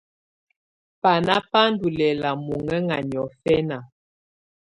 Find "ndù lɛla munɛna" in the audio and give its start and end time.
1.71-2.95